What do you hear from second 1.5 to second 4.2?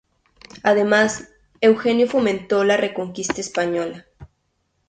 Eugenio fomentó la Reconquista española.